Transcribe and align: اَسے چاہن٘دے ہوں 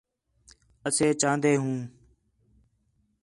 اَسے 0.87 1.07
چاہن٘دے 1.21 1.53
ہوں 1.61 1.79